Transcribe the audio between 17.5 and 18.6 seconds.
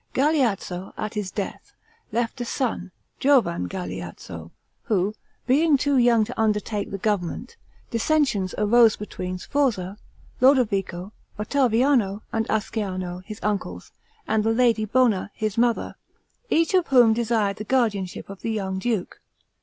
the guardianship of the